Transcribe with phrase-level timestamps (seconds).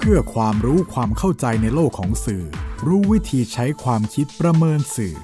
[0.00, 2.44] เพื่อความรู้ความเข้าใจในโลกของสื่อ
[2.86, 5.14] รู้วิธีใช้ความคิดประเมินสื่อ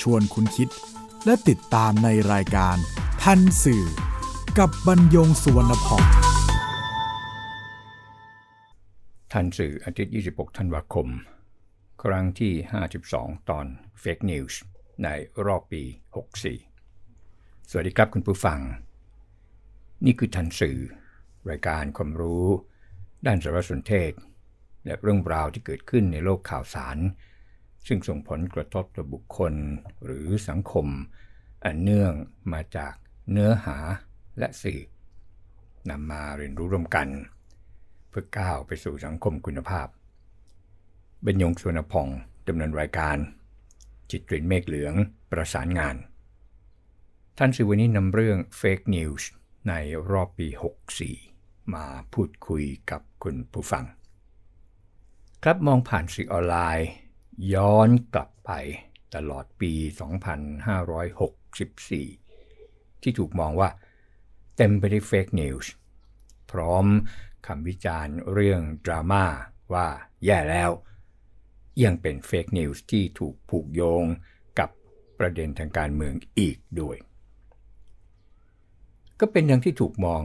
[0.00, 0.68] ชวนคุณคิด
[1.24, 2.76] และติดตามในรายการ
[3.22, 3.84] ทันสื่อ
[4.58, 6.04] กับบรรยงสุวรรณพอง
[9.32, 11.08] ทันสื่ออาทิตย์ 26 ธันวาคม
[12.02, 12.52] ครั้งที่
[13.00, 13.66] 52 ตอน
[14.02, 14.54] Fake News
[15.04, 15.08] ใน
[15.46, 15.82] รอบปี
[16.76, 18.58] 64 สวัสดีครับคุณผู้ฟัง
[20.04, 20.78] นี่คือทันสื่อ
[21.50, 22.46] รายการความรู้
[23.26, 24.12] ด้านสารสนเทศ
[24.84, 26.98] และเรื่องราวที่เกิดขึ้นในโลกข่าวสาร
[27.86, 29.54] ซึ่งส่งผลกระทบต่อบุคคล
[30.04, 30.86] หรือสังคม
[31.64, 32.12] อันเนื่อง
[32.52, 32.94] มาจาก
[33.30, 33.76] เนื้อหา
[34.38, 34.80] และสื่อ
[35.90, 37.08] นำมาเรียนรู้ร่วมกัน
[38.08, 39.88] เพื่อก้าวไปสู่สังคมคุณภาพ
[41.22, 42.08] เบญยงสุวรรณพอง
[42.48, 43.16] ดำเนินรายการ
[44.10, 44.94] จิตรินเมฆเหลือง
[45.30, 45.96] ประสานงาน
[47.38, 49.22] ท่านสื่อวันนี้นำเรื่อง Fake News
[49.68, 49.72] ใน
[50.10, 51.27] รอบปี 64
[51.74, 53.84] มาพูดคุยกับคุณผู้ฟัง
[55.42, 56.88] ครับมองผ่านสื่อออนไลน์
[57.54, 58.50] ย้อนกลับไป
[59.14, 59.72] ตลอดปี
[62.18, 63.68] 2564 ที่ถูกมองว่า
[64.56, 65.72] เต็มไปด้วยเฟกนิวส์
[66.50, 66.86] พร้อม
[67.46, 69.24] คำวิจารณ์เรื่องดราม่า
[69.72, 69.86] ว่า
[70.24, 70.70] แย่แล้ว
[71.84, 74.04] ยังเป็นเฟกนิวส์ที่ถูกผูกโยง
[74.58, 74.70] กับ
[75.18, 76.96] ประเด็นทางการเมืองอีกด้วย
[79.20, 80.22] ก็เป็นดังที่ถูกมอง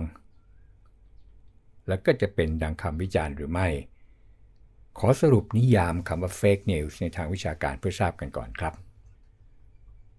[1.87, 3.67] และก็จะเป็นดังคำวิจารณ์หรือไม่
[4.97, 8.73] ขอสรุปนิยามคำว่า fake news ในทางวิชาการเพื่อทราบกันก่อนครับ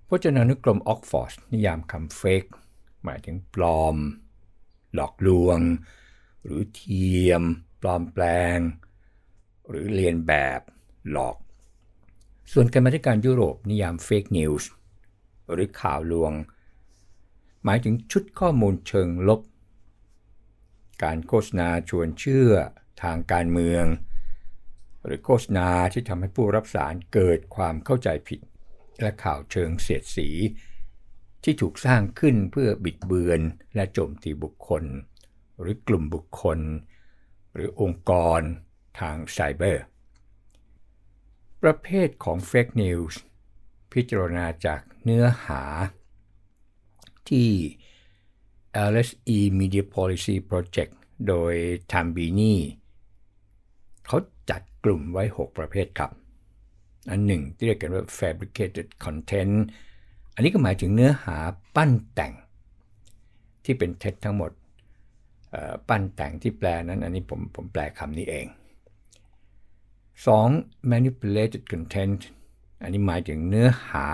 [0.08, 2.50] พจนานุกรมออกฟอร์ดนิยามคำ fake
[3.04, 3.96] หมายถึงปลอม
[4.94, 5.58] หลอกลวง
[6.42, 7.42] หรือเทียม
[7.80, 8.24] ปลอมแปล
[8.56, 8.58] ง
[9.68, 10.60] หรือเรียนแบบ
[11.10, 11.36] หลอก
[12.52, 14.64] ส่วนกรรมธิการยุโรปนิยาม fake news
[15.52, 16.32] หรือข่าวลวง
[17.64, 19.40] หมายถึงชุดข้อมูลเชิงลบ
[21.02, 22.50] การโฆษณาชวนเชื่อ
[23.02, 23.84] ทางการเมือง
[25.04, 28.40] หรือโฆษณาที่ทำให้ผู้รับสารเกิดความเข้าใจผิด
[29.00, 30.28] และข่าวเชิงเสียดสี
[31.44, 33.40] ที่ถูกสร้างขึ้นเพื่อบิดเบือน
[33.74, 34.84] และโจมตีบุคคล
[35.60, 36.60] หรือกลุ่มบุคคล
[37.54, 38.40] หรือองค์กร
[39.00, 39.84] ทางไซเบอร์
[41.62, 43.14] ประเภทของ Fake News
[43.92, 45.62] พิจารณาจากเนื้อหา
[47.28, 47.50] ที่
[48.90, 50.92] LSE Media Policy Project
[51.28, 51.54] โดย
[51.92, 52.54] t a m b i n i
[54.06, 54.18] เขา
[54.50, 56.10] จัดกลุ่มไว้ 6 ประเภทครับ
[57.10, 59.54] อันหนึ่งที่เรียกกันว่า fabricated content
[60.34, 61.36] อันนี้ก็หมายถึงเนื้อหา
[61.76, 62.32] ปั้นแต่ง
[63.64, 64.50] ที่เป็นเท็จทั้งหมด
[65.88, 68.46] ปั้นแต่งที่แปลนั้น อันนี้ผมผมแปลคำนี้เอง
[70.14, 70.90] 2.
[70.92, 72.20] manipulated content
[72.82, 74.08] อันนี้หมายถึงเนื้อหา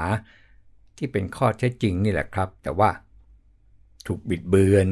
[0.96, 2.90] ที่เป็นข้อเท็จจริงนี่แหละครับ แต่ว่า
[4.10, 4.88] ถูกบิดเบือน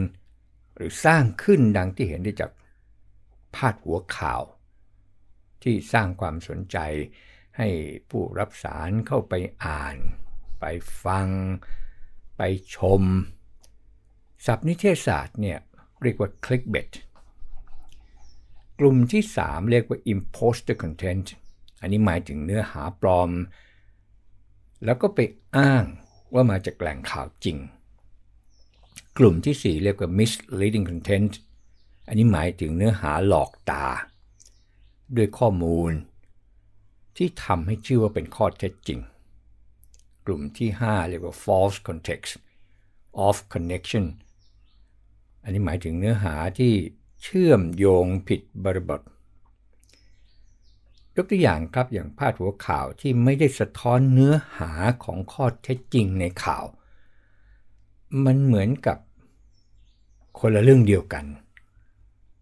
[0.74, 2.50] หรือสร้างขึ้นดังที่เห็นได้จาก
[3.54, 4.42] พาดหัวข่าว
[5.62, 6.76] ที่สร้างความสนใจ
[7.56, 7.68] ให้
[8.10, 9.34] ผู้รับสารเข้าไป
[9.64, 9.96] อ่าน
[10.60, 10.64] ไป
[11.04, 11.28] ฟัง
[12.36, 12.42] ไป
[12.76, 13.02] ชม
[14.46, 15.58] ศัพท์นิเทศศาสตร์เนี่ย
[16.02, 16.90] เรียกว่า clickbait
[18.78, 21.26] กลุ่มที่ 3 เรียกว่า imposter content
[21.80, 23.30] อันนี้หมายถึงเนื้อหาปลอม
[24.84, 25.18] แล้วก็ไป
[25.56, 25.84] อ้าง
[26.34, 27.58] ว่ามาจากแหล่งข่าวจริง
[29.18, 31.32] กลุ่มที่ 4 เรียกว่า misleading content
[32.08, 33.86] อันนี้หมายถึงเนื้อหาหลอกตา
[35.16, 35.92] ด้วยข้อมูล
[37.16, 39.00] ที่ทำให้ชื่อว่าเป็นข้อเท็จจริง
[40.26, 42.32] กลุ่มที่ 5 เรียกว่า false context
[43.26, 44.04] off connection
[45.42, 46.72] อันนี้หมายถึงเนื้อหาที่
[47.22, 49.00] เชื่อมโยงผิดบริบท
[51.16, 54.72] ยกตัวอย่างครับอย่างพาดหัวข่าวที่ไม่ได้สะท้อนเนื้อหา
[55.04, 56.64] ของข้อเท็จจริงในข่าว
[58.24, 58.98] มันเหมือนกับ
[60.40, 61.24] คนละเรื่องเดียวกัน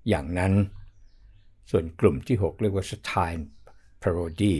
[0.08, 0.52] อย่างนั้น
[1.70, 3.44] ส่วนกลุ่มที่ 6 เรียกว่า style
[4.02, 4.54] parody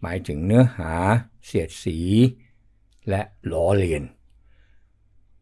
[0.00, 0.92] หมายถึงเนื้อหา
[1.46, 1.98] เสียดสี
[3.08, 3.20] และ
[3.52, 4.02] ล้อเลียน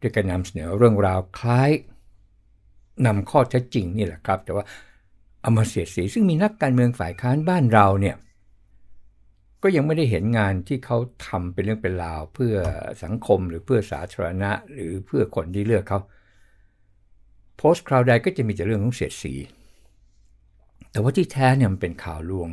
[0.00, 1.70] ด้วยการนำเสนอเรื่องราวคล้าย
[3.06, 4.64] นำข้อเท็จจริงนี่แหละครับ แต่ว่า
[5.40, 8.16] เอามาเสียดสีซึ่งมีนักการเมืองฝ่ายค้านบ้านเราเนี่ย
[9.62, 12.54] ก็ยังไม่ได้เห็นงานที่เขาทำเป็นเรื่องเป็นราว เพื่อ
[13.04, 16.00] สังคมหรือเพื่อสาธารณะ หรือเพื่อคนที่เลือกเขา
[17.56, 19.34] โพสต์คราวใดก็จะมีแต่เรื่องของเสียดสี
[20.90, 22.48] แต่ว่าที่แท้เนี่ยมันเป็นข่าวลวง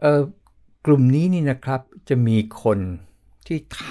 [0.00, 0.22] เออ
[0.86, 2.78] กลุ่มนี้นี่นะครับจะมีคน
[3.46, 3.84] ที่ท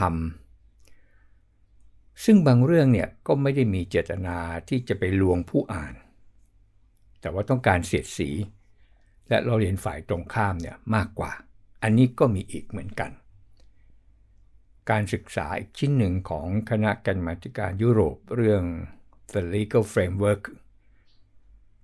[1.25, 4.38] ำซึ่งบางเรื่องเนี่ยก็ไม่ได้มีเจตนา
[4.69, 5.94] ที่จะไปลวงผู้อ่าน
[7.21, 8.30] แต่ว่าต้องการเสียดสี
[9.30, 11.31] และเราเรียนฝ่ายตรงข้ามเนี่ยมากกว่า
[11.83, 13.12] อันนี้ก็มีอีกเหมือนกัน
[14.89, 18.63] การศึกษาอีกชิ้นหนึ่งของคณะกรรมาการยุโรปเรื่อง
[19.33, 20.44] The Legal Framework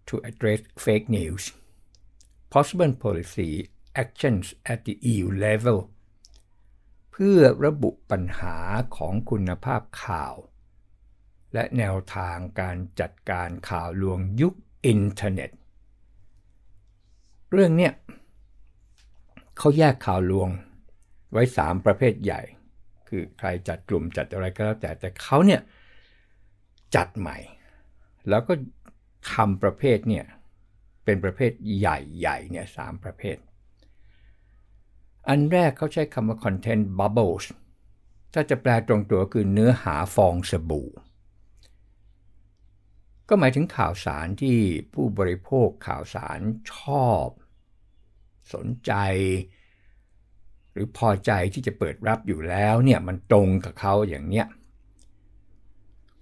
[0.07, 1.43] to address fake news
[2.53, 3.51] possible policy
[4.03, 5.79] actions at the EU level
[7.11, 8.57] เพื่อระบุปัญหา
[8.97, 10.35] ของคุณภาพข่าว
[11.53, 14.53] และแนวทางการจัดการข่าวลวงยุค
[14.85, 15.51] อินเทอร์เน็ต
[17.51, 17.93] เรื่องเนี้ย
[19.57, 20.49] เขาแยกข่าวลวง
[21.31, 22.41] ไว้ 3 ประเภทใหญ่
[23.15, 25.61] คือใครจัดกลุ่มจัดอะไรก็แล้วแต่แต่เขาเนี่ย
[26.95, 27.37] จัดใหม่
[28.29, 28.53] แล้วก็
[29.33, 30.25] ทำประเภทเนี่ย
[31.05, 33.37] เป็นประเภทใหญ่ๆเนี่ยสามประเภท
[35.27, 37.45] อันแรกเขาใช้คำว่า content bubbles
[38.33, 40.89] ถ้าจะแปลตรงตัวคือเนื้อหาฟองสบู่
[43.29, 44.57] ก็หมายถึงข่าวสารที่
[44.93, 46.39] ผู้บริโภคข่าวสาร
[46.73, 46.75] ช
[47.07, 47.27] อบ
[48.53, 48.91] สนใจ
[50.75, 54.47] หรือพอใจที่จะเปิดรับอยู่แล้วเนี่ยมันตรงกับเขาอย่างเนี้ย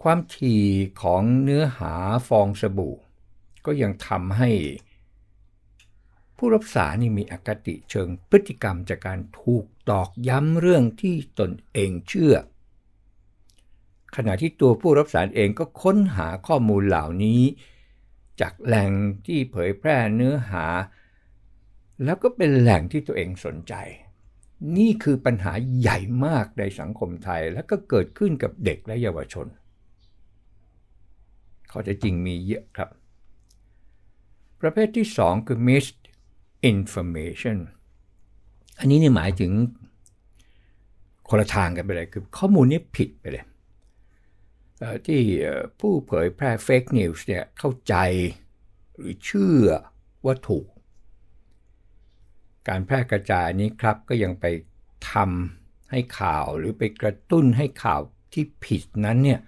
[0.02, 0.66] ความถี่
[1.02, 1.94] ของเนื้อหา
[2.28, 2.96] ฟองสบู่
[3.66, 4.50] ก็ยังทำให้
[6.38, 12.36] ผู้รับสารนี่มีอคติเชิงพฤติกรรมจากการถูกตอกย้ำเรื่องที่ตนเองเชื่อ
[14.16, 17.42] ขณะที่ตัวผู้รับสารเองก็ค้นหาข้อมูลเหล่านี้
[18.42, 18.92] จากแหล่ง
[19.26, 20.66] ที่เผยแพร่เนื้อหา
[22.04, 23.74] แล้วก็เป็นแหล่งที่ตัวเองสนใจ
[24.78, 29.48] นี่คือปัญหาใหญ่มากในสังคมไทยและก็เกิดขึ้นกับเด็กและเยาวชน
[31.72, 32.90] ข้อเท็จจริงมีเยอะครับ
[34.62, 37.58] ประเภทที่ 2 คือ misinformation
[38.80, 39.52] อันนี้นี่หมายถึง
[41.30, 43.46] คนละทางกันไปเลยคือข้อมูลนี้ผิดไปเลย
[45.08, 45.22] ที่
[45.80, 47.96] ผู้เผยแพร่ fake news เนี่ยเข้าใจ
[48.96, 49.66] หรือเชื่อ
[50.26, 50.66] ว่าถูก
[52.68, 54.46] การแพร่กระจายนี้ครับก็ยังไป
[55.12, 58.02] ทำให้ข่าวหรือไปกระตุ้นให้ข่าว
[58.34, 59.40] ที่ผิดนั้นเนี่ย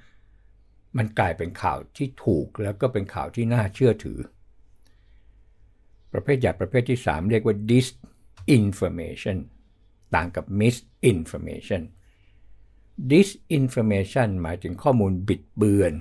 [0.97, 4.19] มันกลายเป็นข่าวที่ถูกแล้วก็เป็นข่าวที่น่าเชื่อถือ
[6.13, 9.37] ประเภทใหญ่ประเภทที่ 3 เรียกว่า disinformation
[10.15, 11.81] ต่างกับ misinformation
[13.11, 15.93] disinformation หมายถึงข้อมูลบิดเบือน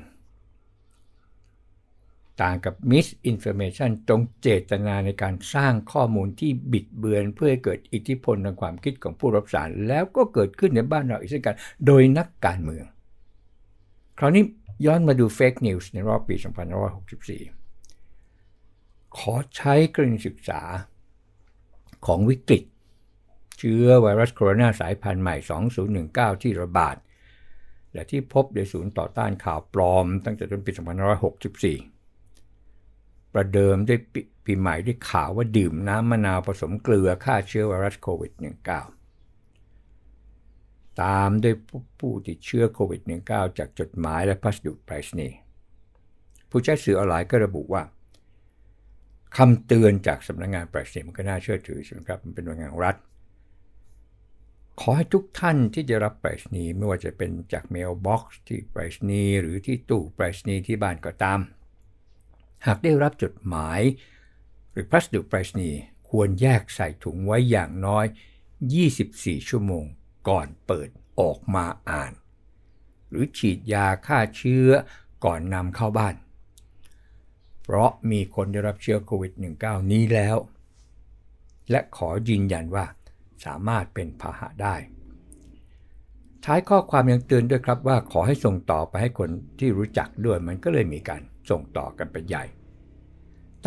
[2.42, 12.84] ต่างกับ misinformation ตรงเจตนาในการสร้างข้อมูลที่บิดเบือนเพื่อให้เกิดอิทธิพลทางความคิดของผู้รับสาร แล้วก็เกิดขึ้นในบ้านเราอีกเช่นกันโดยนักการเมือง
[14.18, 14.44] คราวนี้
[14.86, 16.34] ย้อนมาดู fake news ในรอบปี
[17.96, 20.60] 2564 ขอใช้กรณีศึกษา
[22.06, 22.64] ของวิกฤต
[23.58, 25.36] เชื้อไวรัสโคโรนาสายพันธุ์ใหม่
[25.90, 26.96] 2019 ที่ระบาด
[27.92, 30.72] และที่พบในศูนย์ต่อต้านข่าวปลอมตั้งแต่ต้นปี
[31.74, 31.93] 2564
[33.34, 33.98] ประเดิมด้วย
[34.44, 38.32] ปีใหม่ด้วยข่าวว่าดื่มน้ำมะนาวผสมเกลือฆ่าเชื้อไวรัสโควิด
[39.26, 41.54] -19 ตามด้วย
[42.00, 43.00] ผู้ติดเชื้อโควิด
[43.30, 45.36] -19 จากจดหมายและพัสดุไปรษณีย์
[46.50, 47.82] ผู้ใช้สื่อออนไลน์ก็ระบุว่า
[49.36, 52.96] คำเตือนจากสำนักงานไปรษณีย์มันก็น่าเชื่อถือใช่ไหมครับมันเป็นหน่วยงานรัฐ
[54.80, 61.40] ขอให้ทุกท่านที่จะรับไปรษณีย์ไม่ว่าจะเป็นจาก mailbox ที่ไปรษณีย์หรือที่ตู้ไปรษณีย์ที่บ้านก็ตาม
[62.66, 63.80] หากได้รับจดหมาย
[64.70, 65.80] หรือพัสดุไปรษณีย์
[66.10, 68.06] ควรแยกใส่ถุงไว้อย่างน้อย
[68.76, 69.84] 24 ชั่วโมง
[70.28, 70.88] ก่อนเปิด
[71.20, 72.12] ออกมาอ่าน
[73.08, 74.68] หรือฉีดยาฆ่าเชื้อ
[75.24, 76.14] ก่อนนำเข้าบ้าน
[77.62, 79.32] เพราะมีคนได้รับเชื้อโควิด
[79.62, 80.36] -19 นี้แล้ว
[81.70, 82.86] และขอยืนยันว่า
[83.44, 84.76] สามารถเป็นพาหะได้
[86.44, 92.44] ท้ายข้อความยังเตือนด้วยครับว่าขอให้ส่งต่อไปให้คนที่รู้จักด้วยมันก็เลยมีการส่งต่อกันไปใหญ่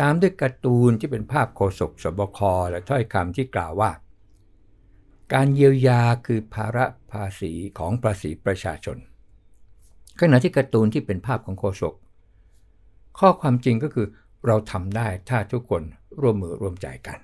[0.00, 2.38] ตามด้วยการ์ตูนที่เป็นภาพโคศกสบค
[2.70, 3.90] และถ้อยคำที่กล่าวว่า
[5.32, 8.96] การเยียวยาคือภาระภาษีของภาษีประชาชน
[10.20, 11.94] ขณะที่การ์ตูนที่เป็นภาพของโคศก
[13.18, 14.06] ข้อความจริงก็คือ
[14.46, 15.82] เราทำได้ถ้าทุกคน
[16.20, 17.18] ร่วมมือร่วมใจกัน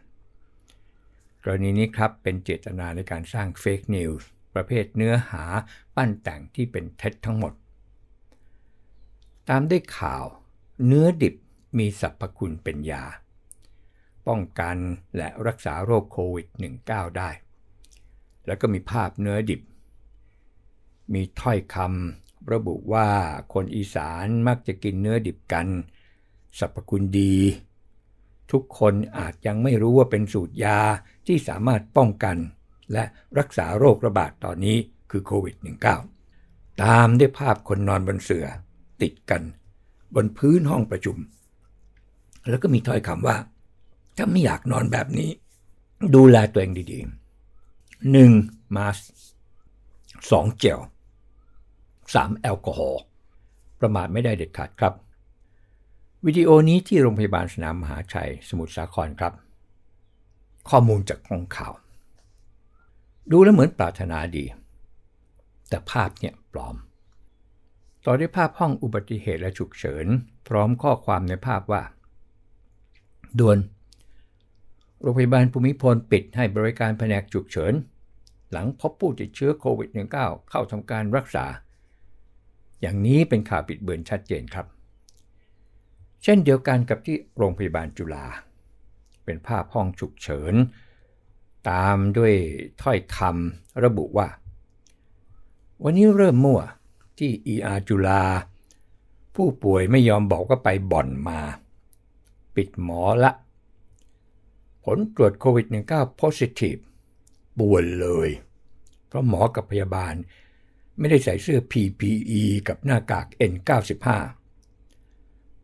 [1.43, 5.45] กรณีนี้ครับเป็นเจตนาในการสร้างเฟกนิวส์ประเภทเนื้อหา
[5.97, 7.53] ปั้นแต่งที่เป็นเท็จทั้งหมด
[9.49, 10.25] ตามด้วยข่าว
[10.87, 11.35] เนื้อดิบ
[11.79, 13.05] มีสรรพคุณเป็นยา
[14.29, 14.77] ป้องกัน
[15.17, 16.47] และรักษาโรคโควิด
[16.83, 17.31] -19 ได้
[18.47, 19.63] แล้วก็มีภาพเนื้อดิบ
[21.13, 23.09] มีถ้อยคำระบุว่า
[23.53, 25.69] คนอีสานมักจะกินเนื้อดิบกัน
[26.59, 27.37] สรรพคุณดี
[28.53, 30.79] ทุกคนอาจยังไม่รู้ว่าเป็นสูตรยา
[31.27, 32.37] ที่สามารถป้องกัน
[32.93, 33.05] และ
[33.39, 34.77] รักษาโรคระบาดตอนนี้
[35.11, 35.57] คือโควิด
[36.19, 38.47] -19 ตามด้วยภาพคนนอนบนเสือ
[39.03, 39.43] ติดกัน
[40.15, 41.17] บนพื้นห้องประชุม
[42.49, 43.37] แล้วก็มีถ้อยคำว่า
[44.17, 45.31] ถ้าไม่อยากนอนแบบนี้
[46.15, 48.77] ดูแลตัวเองดีๆ 1.
[48.77, 48.99] มาส
[50.45, 50.59] 2.
[50.59, 50.81] เจล
[51.65, 52.39] 3.
[52.41, 53.03] แอลกอฮอล์
[53.81, 54.95] ประมาทไม่ได้เด็ดขาดครับ
[56.27, 59.33] วิดีโอนี้ที่โรงพยาบาลสนามมหาชัยสมุทรสาครครับ
[60.69, 61.73] ข้อมูลจากกองข่าว
[63.31, 64.45] ดูแล้วเหมือนปรารถนาดี
[65.69, 66.77] แต่ภาพเนี่ยปลอม
[68.05, 70.07] ต่อด้วยภาพห้องอุบัติเหตุและฉุกเฉิน
[70.49, 71.83] พร้อมข้อความในภาพว่า
[73.39, 73.59] ด่วน
[75.01, 77.73] โรงพยาบาลภูมิพลปิดให้บริการแผนกฉุกเฉิน
[78.53, 79.89] หลังพบผู้ติดเชื้อโควิด
[80.21, 81.47] -19 เข้าทำการรักษา
[82.81, 84.67] อย่างนี้เป็นข่าวปิดเบือนชัดเจนครับ
[86.23, 88.27] เช่นเดียวกันกับที่โรงพยาบาลจุฬา
[89.25, 90.55] เป็นภาพห้องฉุกเฉิน
[91.71, 92.35] ตามด้วย
[92.83, 94.29] ถ้อยคำระบุว่า
[95.83, 96.61] วันนี้เริ่มมั่ว
[97.19, 98.23] ที่ ER จุฬา
[99.35, 101.41] ผู้ป่วยไม่ยอมบอกว่าไปบ่อนมา
[102.57, 103.33] ปิดหมอละ
[104.85, 106.81] ผลตรวจโควิด -19 positive
[107.59, 108.29] ป่วนเลย
[109.07, 110.15] เพราะหมอกับพยาบาล
[110.99, 114.09] ไม่ได้ใส่เสื้อ PPE กับหน้ากาก N95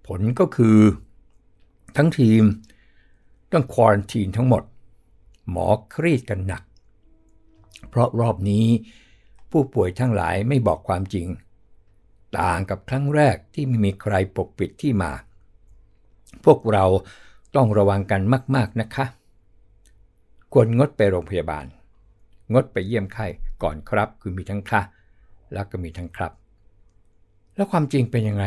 [0.07, 0.79] ผลก็คือ
[1.97, 2.43] ทั้งทีม
[3.53, 4.63] ต้องควอนตีนทั้งหมด
[5.51, 6.63] หมอเครียดกันหนัก
[7.89, 8.67] เพราะรอบนี้
[9.51, 11.27] ผู้ป่วยทั้งหลายไม่บอกความจริง
[12.39, 15.13] ต่างกับครั้งแรกที่ไม่มีใครปกปิดที่มา
[16.45, 16.85] พวกเรา
[17.57, 18.21] ต้องระวังกัน
[18.57, 19.07] มาก ๆ นะคะ
[20.53, 21.67] ควรงดไปโรงพยาบาล
[22.55, 23.27] งดไปเยี่ยมไข้
[23.63, 24.83] ก่อนครับ คือมีทั้งค่ะ
[25.53, 26.33] แล้วก็มีทั้งครับ
[27.55, 28.45] แล้วความจริงเป็นยังไง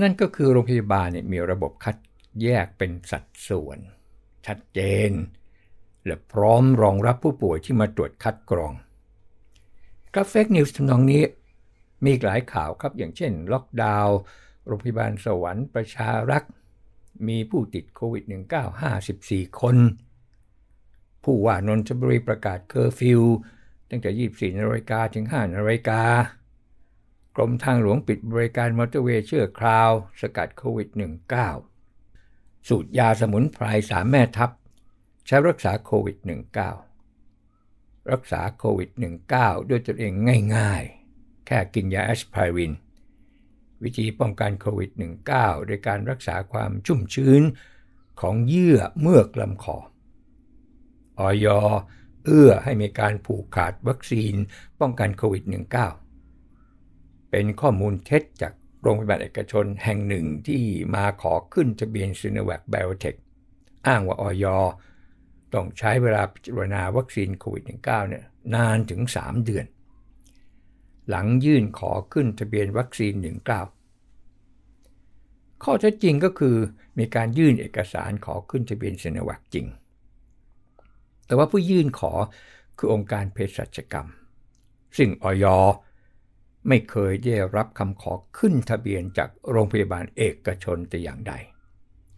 [0.00, 1.96] นั่นก็คือโรงพยาบาลเนี่ยมีระบบคัด
[2.42, 3.78] แยกเป็นสัดส่วน
[4.46, 4.80] ชัดเจ
[5.10, 5.12] น
[6.04, 8.72] และพร้อมรองรับผู้ป่วยที่มาตรวจคัดกรอง
[10.14, 11.22] ครับ fake news ทำนองนี้
[12.04, 14.16] มีหลายข่าวครับอย่างเช่น ล็อกดาวน์
[14.66, 16.52] โรงพยาบาลสวรรค์ประชารักษ์
[17.28, 19.76] มีผู้ติดโควิด -19 54 คน
[21.24, 23.22] ผู้ว่านนทบุรีประกาศเคอร์ฟิว
[23.90, 26.02] ตั้งแต่ 24นาฬิกาถึง 5นาฬิกา
[27.36, 30.88] กรมทางหลวงปิดบริการมอเตอร์เวย์ชั่วคราว สกัดโควิด
[31.78, 34.50] -19 สูตรยาสมุนไพรสามแม่ทัพ
[35.26, 36.16] ใช้รักษาโควิด
[36.94, 38.90] -19 รักษาโควิด
[39.30, 40.12] -19 ด้วยตัวเอง
[40.56, 42.72] ง่ายๆ แค่กินยาแอสไพริน
[43.82, 44.90] วิธีป้องกันโควิด
[45.28, 47.42] -19 โดยการรักษาความชุ่มชื้น
[48.20, 49.78] ของเยื่อเมือกลำคอ
[51.18, 51.46] ออย
[52.24, 54.34] เอื้อให้มีการผูกขาดวัคซีน
[54.80, 55.44] ป้องกันโควิด
[56.36, 58.52] -19 เป็นข้อมูลเท็จจาก
[58.82, 60.62] โรงพยาบาลเอกชนแห่งหนึ่งที่
[60.94, 63.14] มาขอขึ้นทะเบียนซีโนแวคไบโอเทค
[63.86, 64.44] อ้างว่าออย
[65.54, 69.66] ต้องใช้เวลาพิจารณาวัคซีนโควิด -19 เนี่ยนานถึง 3 เดือน
[71.08, 73.14] หลังยื่นขอขึ้นทะเบียนวัคซีน
[74.18, 76.56] 19 ข้อเท็จจริงก็คือ
[76.98, 79.66] มีการยื่นเอกสารขอขึ้นทะเบียนเซนวัคจริง
[81.26, 82.12] แต่ว่าผู้ยื่นขอ
[82.78, 84.08] คือองค์การเภสัชกรรม
[84.96, 85.44] ซึ่งออย
[86.68, 91.32] ไม่เคยได้รับคำขอขึ้นทะเบียนจากโรงพยาบาลเอกชนแต่อย่างใด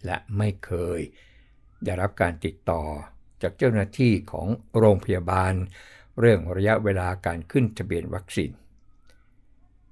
[0.04, 1.00] และไม่เคย
[1.84, 2.82] ได้รับการติดต่อ
[3.42, 5.52] จากเจ้าหน้าที่ของโรงพยาบาล
[6.20, 8.50] เรื่องระยะเวลาการขึ้นทะเบียนวัคซีน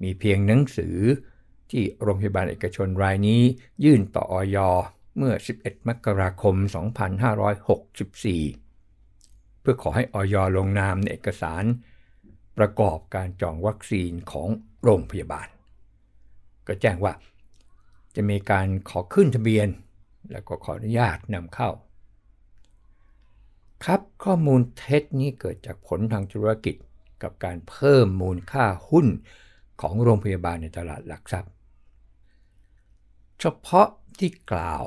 [0.03, 0.99] มีเพียงหนังสือ
[1.71, 3.43] ที่โรงพยาบาลเอกชนรายนี้
[3.85, 4.59] ยื่นต่ออย
[5.19, 6.55] เมื่อ 11 มกราคม
[8.69, 11.65] 2564 เพื่อขอให้ออยลงนามในเอกสาร
[12.59, 14.49] ประกอบการจองวัคซีนของ
[14.83, 15.49] โรงพยาบาล
[16.67, 17.13] ก็แจ้งว่า
[18.17, 19.69] จะมีการขอขึ้นทะเบียน
[20.33, 21.71] และก็ขออนุญาตนำเข้า
[23.85, 26.77] ครับข้อมูลเท็จนี้เกิดจากผลทางธุรกิจ
[27.23, 29.07] กับการเพิ่มมูลค่าหุ้น
[29.81, 31.53] ของโรงพยาบาลในตลาดหลักทรัพย์
[33.41, 34.85] เฉพาะที่กล่าว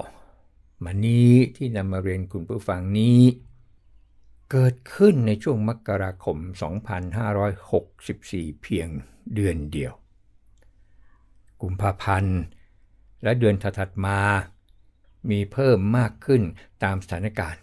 [0.84, 3.22] มานี้ที่นำมาเรียนคุณผู้ฟังนี้
[4.52, 6.38] เกิดขึ้นในช่วงมกราคม
[7.70, 8.88] 2564 เพียง
[9.36, 9.94] เดือนเดียว
[11.62, 12.40] กุมภาพันธ์
[13.24, 14.20] และเดือนถัดมา
[15.30, 16.42] มีเพิ่มมากขึ้น
[16.84, 17.62] ตามสถานการณ์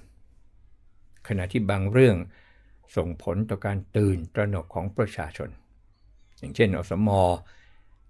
[1.29, 2.17] ขณะที่บางเรื่อง
[2.97, 5.51] ส่งผลต่อการตื่นตระหนกของประชาชน
[6.39, 7.23] อย่างเช่นอสมอ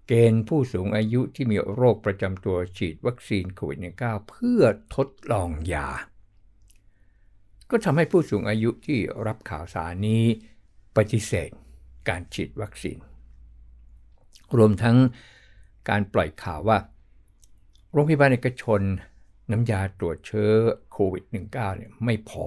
[0.07, 4.61] เกณฑ์ผู้สูงอายุที่มีโรคประจำตัวฉีดวัคซีนโควิด -19 เพื่อ
[4.95, 5.89] ทดลองยา
[7.69, 10.23] ก็ทำให้ผู้สูงอายุที่รับข่าวสารนี้
[10.97, 11.49] ปฏิเสธ
[12.09, 12.97] การฉีดวัคซีน
[14.57, 14.97] รวมทั้ง
[15.89, 16.77] การปล่อยข่าวว่า
[17.91, 18.81] โรงพยาบาลเอกชน
[19.51, 20.51] น้ำยาตรวจเชื้อ
[20.91, 22.45] โควิด -19 เนี่ยไม่พอ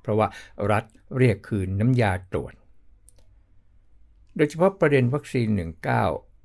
[0.00, 0.28] เพราะว่า
[0.70, 0.84] รัฐ
[1.18, 2.52] เรียกคืนน้ำยาตรวจ
[4.36, 5.48] โดยเฉพาะประเด็นวัคซีน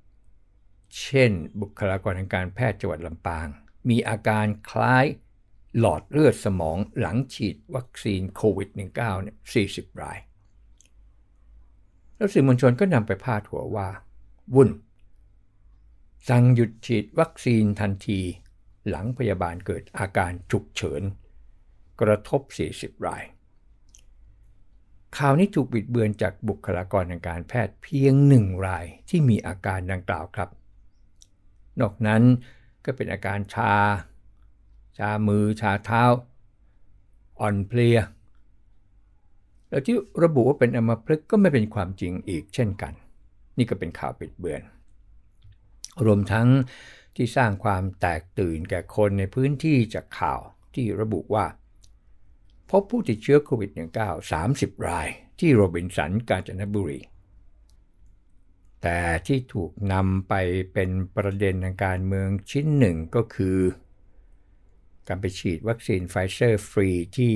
[0.02, 3.48] 19 เช่น บุคลากรทางการแพทย์จังหวัดลำปาง
[3.90, 5.06] มีอาการคล้าย
[5.80, 9.38] หลอดเลือดสมองหลังฉีดวัคซีนโควิด -19 เนี่ย
[9.70, 10.20] 40 ราย
[12.16, 13.90] แล้วสื่อมวลชนก็นำไปพาดหัวว่า
[14.56, 14.70] วุ่น
[16.30, 18.22] สั่งหยุดฉีดวัคซีนทันที
[18.90, 21.02] หลังพยาบาลเกิดอาการฉุกเฉิน
[22.02, 22.42] กระทบ
[22.76, 23.24] 40 ราย
[25.18, 30.50] ข่าวนี้ถูกบิดเบือนจากบุคลากรทางการแพทย์เพียงหนึ่งรายที่มีอาการดังกล่าวครับ
[31.80, 32.24] นอกนั้น
[32.86, 33.74] ก็เป็นอาการชา
[34.98, 36.04] ชามือชาเท้า
[37.40, 37.98] อ่อนเพลีย
[39.70, 42.94] แล้วที่ระบุว่าเป็นอัมพฤกษ์ก็ไม่เป็นความจริงอีกเช่นกัน
[43.58, 44.62] นี่ก็เป็นข่าวปิดเบือน
[46.06, 46.48] รวมทั้ง
[47.16, 50.40] ที่สร้างความแตกตื่นแก่คนในพื้นที่จากข่าว
[50.74, 51.46] ที่ระบุว่า
[52.70, 55.08] พบผู้ติดเชื้อโควิด -19 30 ราย
[55.40, 57.00] ที่โรบินสันกาญจนบุรี
[58.82, 60.34] แต่ที่ถูกนำไป
[60.74, 63.58] เป็นประเด็นทางการเมืองชิ้นหนึ่งก็คือ
[65.08, 67.34] การไปฉีดวัคซีนไฟเซอร์ฟรีที่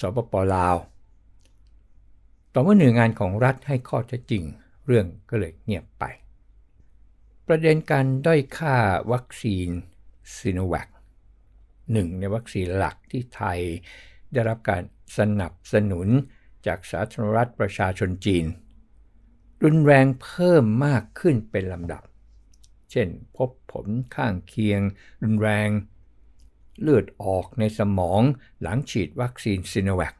[0.00, 0.76] สปปลาว
[2.52, 4.44] ต่อเมื่อหน่วยงานของรัฐให้ข้อเท็จจริง
[4.86, 6.04] เรื่องก็เลยเงียบไป
[7.46, 8.76] ประเด็นการด้อยค่า
[9.12, 9.68] วัคซีน
[10.36, 10.88] ซีโนแวค
[11.92, 13.60] หนึ่งในวัคซีนหลักที่ไทย
[14.32, 14.82] ได้รับการ
[15.18, 16.08] สนับสนุน
[16.66, 18.44] จากสาธารณรัฐประชาชนจีน
[19.62, 22.02] รุนแรงเพิ่มมากขึ้นเป็นลำดับ
[22.90, 24.80] เช่นพบผลข้างเคียง
[25.22, 25.68] รุนแรง
[26.80, 28.22] เลือดออกในสมอง
[28.62, 30.14] หลังฉีดวัคซีนซีโนแวค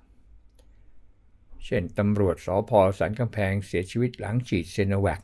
[1.64, 5.20] เช่นตำรวจสอพอสันกำแพงเสียชีวิตหลังฉีดซีโนแวค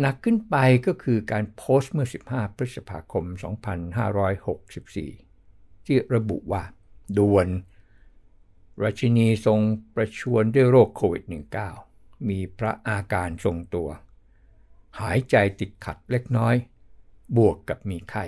[0.00, 3.24] หนักขึ้นไปก็คือการโพสต์เมื่อ 15 พฤษภาคม
[4.70, 5.31] 2564
[5.86, 6.62] ที่ระบุว่า
[7.18, 7.48] ด่วน
[8.82, 9.60] ราชินีทรง
[9.94, 11.24] ประชวรด้วยโรคโควิด
[11.76, 13.88] -19 มีพระอาการทรงตัว
[15.00, 16.54] หายใจติดขัดเล็กน้อย
[17.36, 18.24] บวกกับมีไข้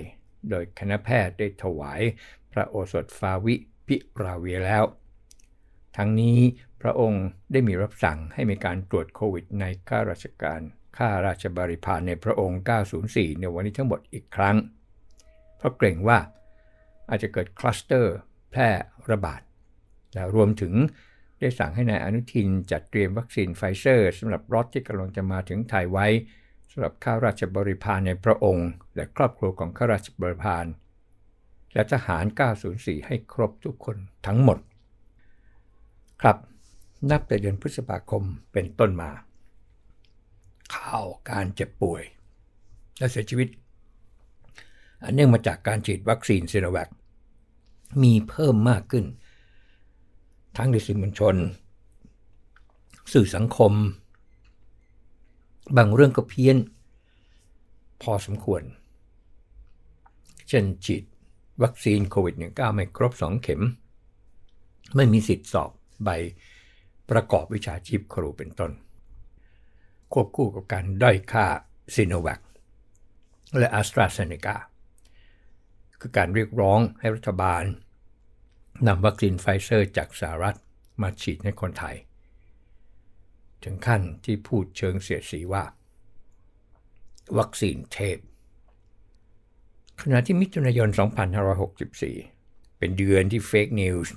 [0.51, 2.01] โดยคณะแพทย์ได้ถวาย
[2.53, 3.55] พระโอสถฟาวิ
[3.87, 4.85] พิราเวียร์แล้ว
[5.97, 6.39] ทั้งนี้
[6.83, 10.61] พระองค์ได้มีรับสั่งให้มีการตรวจโควิดในข้าราชการ
[10.97, 12.61] ข้าราชบริพารในพระองค์
[13.01, 14.57] 904 ในวันนี้ทั้งหมดอีกครั้ง
[15.57, 16.19] เพราะเกรงว่า
[17.09, 18.17] อาจจะเกิดคลัสเตอร์
[18.51, 18.69] แพร่
[19.11, 19.41] ระบาด
[20.15, 20.75] และรวมถึง
[21.39, 26.07] ได้สั่งให้นายอนุทินจัดเตรียมวัคซีนไฟเซอร์สำหรับล็อตที่กำลังจะมาถึงไทยไว้
[26.71, 30.67] สำหรับข้าราชบริพารในพระองค์ และครอบครัวของข้าราชบริพาร
[31.75, 32.25] และทหาร
[32.67, 34.59] 904 ให้ครบทุกคนทั้งหมด
[36.23, 36.37] ครับ
[37.11, 39.11] นับแต่เดือนพฤษภาคมเป็นต้นมา
[40.75, 42.03] ข่าวการเจ็บป่วย
[42.99, 43.49] และเสียชีวิต
[45.03, 46.89] อันเนื่องมาจากการฉีดวัคซีนซีโนแวค
[48.03, 49.05] มีเพิ่มมากขึ้น
[50.57, 51.37] ทั้งในสื่อมวลชน
[53.13, 53.73] สื่อสังคม
[55.77, 56.57] บางเรื่องก็เพี้ยน
[58.03, 58.63] พอสมควร
[60.49, 61.05] เช่นฉีด
[61.63, 63.63] วัคซีนโควิด -19 ไม่ครบ 2 เข็ม
[64.97, 65.71] ไม่มีสิทธิ์สอบ
[66.05, 66.09] ใบ
[67.11, 68.73] ประกอบวิชาชีพครูเป็นต้น
[70.13, 71.47] ควบคู่กับการด้อยค่า
[71.95, 72.41] ซีโนแวค
[73.59, 74.57] และแอสตราเซเนกา
[76.07, 77.65] คือการเรียกร้องให้รัฐบาล
[78.87, 80.57] นำวัคซีนไฟเซอร์จากสหรัฐ
[81.03, 81.97] มาฉีดให้คนไทย
[83.65, 85.65] ถึงขั้นที่พูดเชิงเสียดสีว่า
[87.39, 88.19] วัคซีนเทพ
[90.01, 90.89] ขณะที่มิถุนายน
[92.05, 94.15] 2564 เป็นเดือนที่ fake news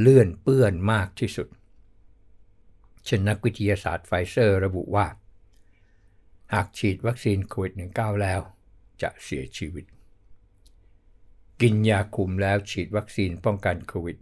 [0.00, 1.48] เลื่อนเปื้อนมากที่สุด
[3.04, 5.06] เช่นนักวิทยาศาสตร์ไฟเซอร์ระบุว่า
[6.54, 8.40] หากฉีดวัคซีนโควิด -19 แล้ว
[9.02, 9.86] จะเสียชีวิต
[11.62, 14.16] กินยาคุมแล้วฉีดวัคซีนป้องกันโควิด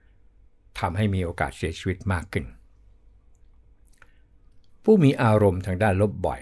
[0.00, 2.46] -19 ทำให้มีโอกาสเสียชีวิตมากขึ้น
[4.84, 6.40] ผู้มีอารมณ์ทางด้านลบบ่อย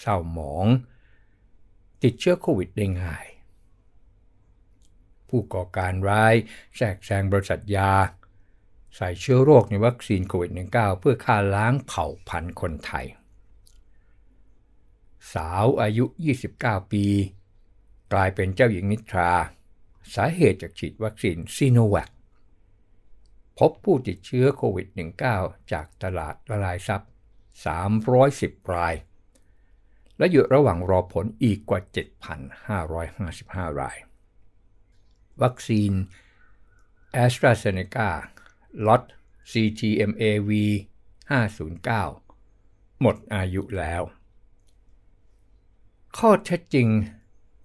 [0.00, 0.66] เศร้าหมอง
[2.02, 3.26] ติดเชื้อโควิดได้ง่าย
[5.28, 6.34] ผู้ก่อการร้าย
[6.76, 7.92] แทรกแซงบริษัทยา
[8.96, 13.06] ใส่เชื้อโรคในวัคซีนโควิด -19 เพื่อฆ่าล้างเผ่าพันธุ์คนไทย
[15.32, 16.04] สาวอายุ
[16.48, 17.06] 29 ปี
[18.12, 19.32] กลายเป็นเจ้าหญิงนิทรา
[20.14, 22.10] สาเหตุจากฉีดวัคซีนซีโนแวค
[23.58, 24.88] พบผู้ติดเชื้อโควิด
[25.30, 27.02] -19 จากตลาดละลายซับ
[27.88, 28.94] 310 ราย
[30.18, 31.80] และอยู่ระหว่างรอผลอีกกว่า
[33.00, 33.96] 7,555 ราย
[35.42, 35.92] วัคซีน
[37.24, 38.10] a s t r a z เซ e c a
[38.86, 39.02] ล็อต
[39.50, 40.50] CTMAV
[41.40, 44.02] 509 หมดอายุแล้ว
[46.18, 46.88] ข้อเท็จจริง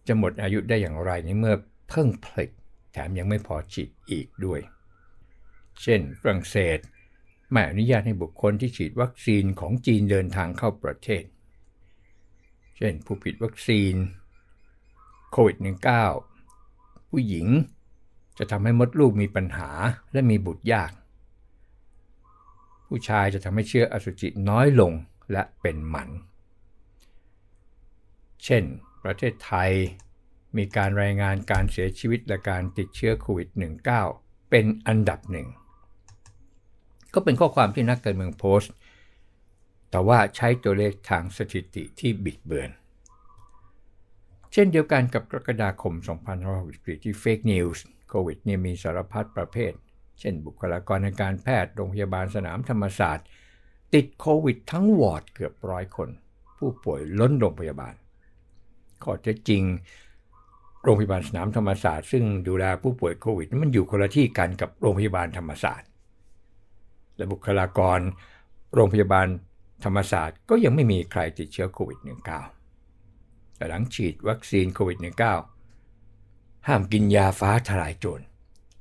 [0.07, 1.55] จะหมดอายุได้อย่างไรในเมื่อ
[1.89, 2.49] เพิ่งผลิต
[2.91, 4.59] แถมยังไม่พอฉีดอีกด้วย
[5.81, 6.79] เช่น ฝรั่งเศส
[7.51, 11.23] ไม่อนุญาตให้บุคคลที่ฉีดวัคซีนของจีนเดินทางเข้าประเทศ
[12.77, 13.93] เช่นผู้ผิดวัคซีน
[15.31, 15.57] โควิด
[16.33, 17.47] -19 ผู้หญิง
[18.37, 19.69] จะทำให้มดลูกมีปัญหา
[20.13, 20.91] และมีบุตรยาก
[22.87, 24.91] ผู้ชายจะทำให้เชื้ออสุจิน้อยลง
[25.31, 26.09] และเป็นหมัน
[28.43, 28.63] เช่น
[29.03, 29.71] ประเทศไทย
[30.57, 33.49] มีการรายงานการเสียชีวิตและการติดเชื้อโควิด
[33.99, 35.47] -19 เป็นอันดับหนึ่ง
[37.13, 38.71] ก็เป็นข้อความที่นักการเมืองโพสต์
[39.89, 42.69] แต่ว่าใช้ตัวเลขทางสถิติที่บิดเบือน
[44.53, 45.93] เช่นเดียวกันกับกรกฎาคม
[46.49, 49.73] 2564ที่ fake news โควิดเนี่ยมีสารพัดประเภท
[50.19, 53.27] เช่นบุคลากรทางการแพทย์ โรงพยาบาลสนามธรรมศาสตร์
[53.93, 56.09] ติดโควิดทั้งวอร์ดเกือบร้อยคน
[56.57, 57.93] ผู้ป่วยล้นโรงพยาบาล
[59.03, 59.63] ข้อเท็จจริง
[60.83, 65.89] โรงพยาบาลสนามธรรมศาสตร์ ซึ่งดูแลผู้ป่วยโควิด มันอยู่คนละที่กันกับโรงพยาบาลธรรมศาสตร์
[67.17, 67.99] และบุคลากร
[68.73, 69.27] โรงพยาบาล
[69.83, 71.99] ธรรมศาสตร์ก็ยังไม่มีใครติดเชื้อโควิด
[72.77, 74.97] -19 แต่หลังฉีดวัคซีนโควิด
[75.83, 78.23] -19 ห้ามกินยาฟ้าทลายโจร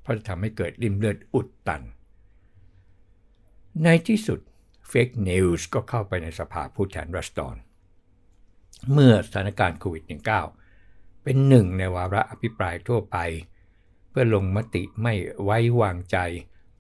[0.03, 1.83] เพราะจะทำให้เกิดลิ่มเลือดอุดตัน
[3.83, 4.41] ในที่สุด
[4.89, 7.57] fake news ก็เข้าไปในสภาผู้แทนราษฎร
[8.93, 10.05] เมื่อสถานการณ์โควิด
[10.65, 13.17] -19 เป็นหนึ่งในวาระอภิปรายทั่วไป
[14.09, 16.17] เพื่อลงมติไม่ไว้วางใจ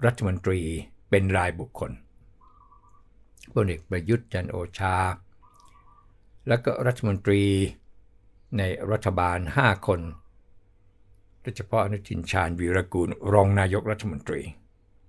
[0.04, 0.60] รัฐมนตรี
[1.10, 1.92] เป็นรายบุคคล
[3.52, 4.96] พลเอกประยุทธ์จันโอชา
[6.48, 7.42] และก็รัฐมนตรี
[8.58, 10.00] ในรัฐบาล 5 คน
[11.42, 14.40] โดยเฉพาะอนุทินชาญวีรกูลรองนายกรัฐมนตรี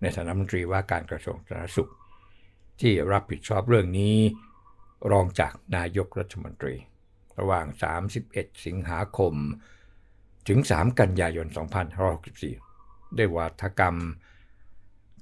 [0.02, 1.92] ในฐานะมนตรีว่าการกระทรวงสาธารณสุข
[2.82, 4.18] ที่รับผิดชอบเรื่องนี้
[5.12, 6.76] รองจากนายกรัฐมนตรี
[7.40, 7.68] ระหว่าง
[8.16, 9.34] 31 สิงหาคม
[10.48, 11.48] ถึง 3 กันยายน
[12.32, 13.98] 2564 ด้วยวาทกรรม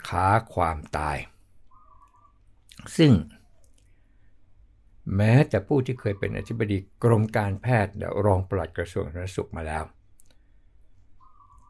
[0.08, 1.18] ค้าความตาย
[2.98, 3.14] ซึ่ง
[5.16, 9.84] แม้แต่ผู้ที่เคยเป็นอธิบดีกรมการแพทย์และรองปลัดกระทรวงสาธารณสุขมาแล้ว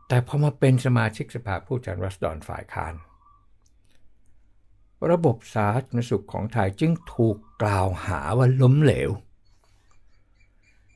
[0.07, 2.93] แต่พอมาเป็นสมาชิกสภาผู้แทนรัศดรฝ่ายค้าน
[5.11, 9.09] ระบบสาธารณสุขของไทยจึงถูกกล่าวหาว่าล้มเหลว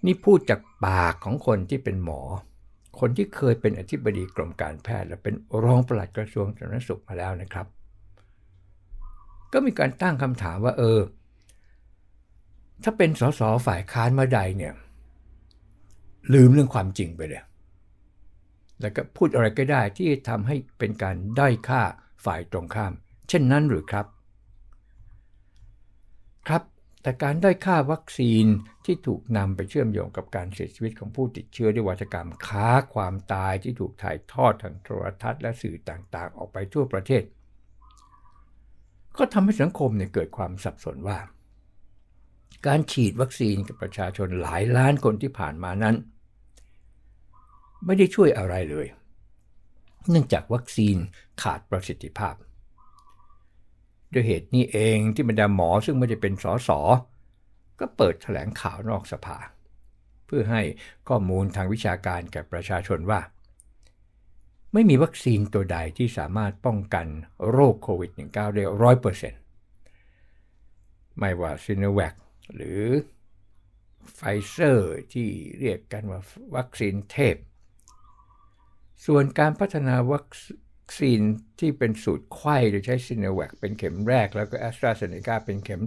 [0.06, 2.22] นี่พูดจากปากของคนที่เป็นหมอ
[3.00, 7.68] คนที่เคยเป็นอธิบดีกรมการแพทย์ และเป็นรองปลัดกระทรวงสาธารณสุขมาแล้วนะครับ
[9.54, 11.00] ก็มีการตั้งคำถามว่าเออ
[12.84, 14.74] ถ้าเป็นสสฝ่ายค้านมาใดเนี่ย
[16.34, 17.44] ลืมเรื่องความจริงไปเลย
[18.82, 21.82] แล้วก็พูดอะไรก็ได้ที่ทำให้เป็นการด้อยค่า
[22.26, 22.94] ฝ่ายตรงข้าม
[23.30, 24.06] เช่นนั้นหรือครับ
[26.48, 26.64] ครับ
[27.02, 28.46] แต่การได้ค่าวัคซีน
[28.86, 37.24] ที่ถูกนำไปเชื่อมโยงกับการเสียชีวิตของผู้ติดเชื้อด้วยวัฒกรรมค้าความตายที่ถูกถ่ายทอดทางโทรทัศน์และสื่อต่างๆ ออกไปทั่วประเทศ
[39.18, 41.20] ก็ทำให้สังคมเนี่ยเกิดความสับสนว่า
[42.68, 45.96] การฉีดวัคซีนกับประชาชนหลายล้านคนที่ผ่านมานั้น
[47.86, 48.88] ไม่ได้ช่วยอะไรเลย
[50.10, 50.96] เนื่องจากวัคซีน
[51.42, 52.36] ขาดประสิทธิภาพ
[54.14, 56.80] ด้วยเหตุนี้เองที่บรรดาหมอซึ่งไม่ได้เป็นสอสอ
[57.80, 59.38] ก็เปิดแถลงข่าวนอกสภา
[60.26, 60.62] เพื่อให้
[61.08, 63.22] ข้อมูลทางวิชาการแก่ประชาชนว่า
[64.74, 67.08] ไม่มีวัคซีนตัวใดที่สามารถป้องกัน
[67.50, 69.42] โรคโควิด -19 ได้ร้อยเปอร์เซ็นต์
[71.20, 72.16] ไม่ว่าซิโนแวค
[72.56, 72.82] หรือ
[74.16, 75.28] ไฟเซอร์ที่
[75.60, 76.22] เรียกกันว่า
[76.56, 77.36] วัคซีนเทพ
[79.06, 80.28] ส่วนการพัฒนาวัค
[80.98, 81.22] ซีน
[81.60, 85.84] ที่เป็นสูตรไขว้โดยใช้ซิโนแวคเป็นเข็มแรกแล้วก็แอสตราเซเนกาเป็นเข็ม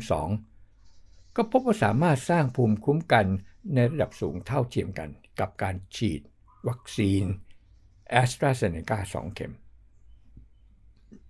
[0.66, 3.26] 2 ก็พบว่าสามารถสร้างภูมิคุ้มกัน
[3.74, 5.08] ในระดับสูงเท่าเทียมกัน
[5.40, 6.20] กับการฉีด
[6.68, 7.24] วัคซีน
[8.10, 9.52] แอสตราเซเนกา2 เข็ม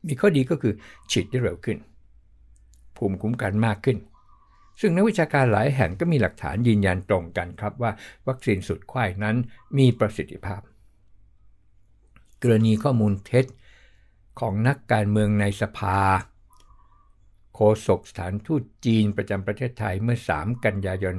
[0.06, 0.74] มีข้อดีก็คือ
[1.10, 1.78] ฉีดได้เร็วขึ้น
[2.96, 3.98] ภูมิคุ้มกันมากขึ้น
[4.80, 7.92] ซึ่งนักวิชาการหลายแห่งก็มีหลักฐานยืนยันตรงกันครับว่า
[8.28, 9.36] วัคซีนสูตรไขว้นั้น
[9.78, 10.60] มีประสิทธิภาพ
[12.42, 13.46] กรณีข้อมูลเท็จ
[14.40, 16.00] ของนักการเมืองในสภา
[17.54, 21.16] โฆษกสถานทูตจีนประจำประเทศไทยเมื่อ 3 กันยายน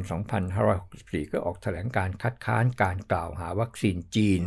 [0.64, 4.42] 2564 ก็ออกแถลงการคัดค้านการกล่าวหาวัคซีนจีน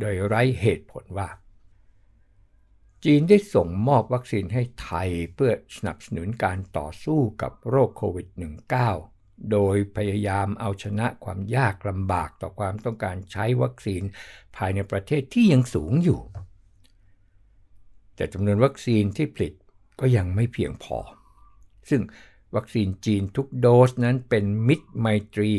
[0.00, 1.28] โดยไร้เหตุผลว่า
[3.04, 8.28] จีนได้ส่งมอบวัคซีนให้ไทยเพื่อสนับสนุนการต่อสู้กับโรคโควิด
[8.90, 14.02] -19 โดยพยายามเอาชนะความยากลำบากต่อความต้องการใช้วัคซีน
[14.56, 16.20] ภายในประเทศที่ยังสูงอยู่
[18.16, 19.52] แต่จำนวนวัคซีนที่ผลิต
[20.00, 20.98] ก็ยังไม่เพียงพอ
[21.90, 22.02] ซึ่ง
[22.56, 25.52] วัคซีนจีนทุกโดสนั้นเป็นมิตรไมตรี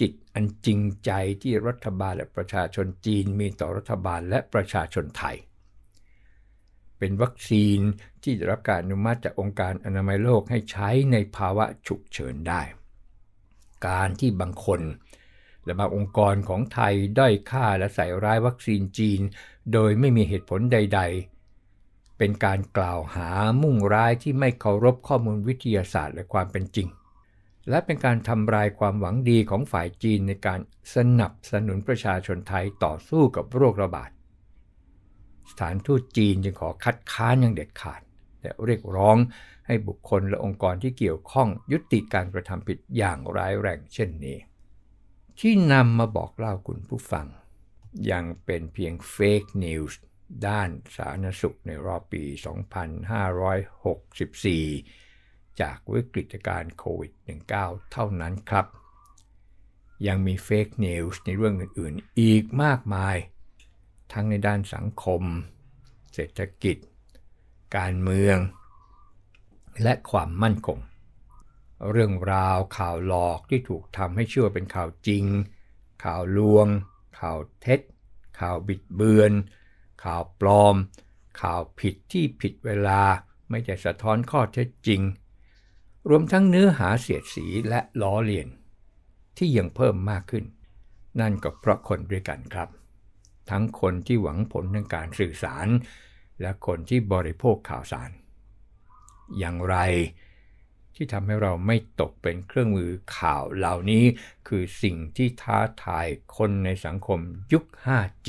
[0.00, 1.10] จิตอันจริงใจ
[1.42, 5.36] ที่รัฐบาลและประชาชนจีนมีต่อรัฐบาลและประชาชนไทย
[6.98, 7.78] เป็นวัคซีน
[8.22, 12.62] ที่ได้รับการอนุมัติจากองค์การอนามัยโลกให้ใช้ในภาวะฉุกเฉินได้
[13.88, 14.80] การที่บางคน
[15.64, 19.20] และบางองค์กรของไทยด้อยค่าและใส่ร้ายวัคซีนจีน
[19.72, 21.39] โดยไม่มีเหตุผลใด ๆ
[22.20, 23.28] เป็นการกล่าวหา
[23.62, 26.88] มุ่งร้ายที่ไม่เคารพข้อมูลวิทยาศาสตร์และความเป็นจริง
[27.68, 30.60] และเป็นการทำลายความหวังดีของฝ่ายจีนในการ
[30.94, 34.10] สนับสนุนประชาชนไทยต่อสู้กับโรคระบาด
[35.50, 38.02] สถานทูตจีนจึงขอคัดค้านอย่างเด็ดขาด
[38.40, 39.16] และเรียกร้อง
[39.66, 44.38] ให้บุคคลและองค์กรที่เกี่ยวข้องยุติการกระทำผิดอย่างร้ายแรงเช่นนี้
[45.38, 47.26] ที่นำมาบอกเล่าคุณผู้ฟัง
[48.10, 50.00] ยังเป็นเพียง fake news
[50.46, 52.24] ด้านสาธารณสุขในรอบปี
[54.72, 57.12] 2564 จากวิกฤตการณ์โควิด
[57.52, 58.66] -19 เท่านั้นครับ
[60.06, 63.16] ยังมี fake news ในเรื่องอื่นๆ อีกมากมาย
[64.12, 65.22] ทั้งในด้านสังคม
[66.12, 66.76] เศรษฐกิจ
[67.76, 68.38] การเมือง
[69.82, 70.78] และความมั่นคง
[71.90, 75.24] เรื่องราวข่าวหลอกที่ถูกทำให้เชื่อเป็นข่าวจริง
[76.04, 76.66] ข่าวลวง
[77.20, 77.80] ข่าวเท็จ
[78.40, 79.32] ข่าวบิดเบือน
[80.02, 80.76] ข่าวปลอม
[81.40, 83.00] ข่าวผิดที่ผิดเวลา
[83.50, 85.00] ไม่ได้สะท้อนข้อเท็จจริง
[86.08, 88.48] รวมทั้งเนื้อหาเสียดสีและล้อเลียน
[89.36, 90.44] ที่ยังเพิ่มมากขึ้น
[91.20, 92.68] นั่นก็เพราะคนด้วยกันครับ
[93.50, 95.68] ทั้งคนที่หวังผลทางการสื่อสาร
[96.40, 98.10] และคนที่บริโภคข่าวสาร
[99.38, 99.76] อย่างไร
[100.94, 104.04] ที่ทำให้เราไม่ตกเป็นเครื่องมือข่าวเหล่านี้
[104.48, 107.18] คือสิ่งที่ท้าทายคนในสังคม
[107.52, 108.28] ยุค 5G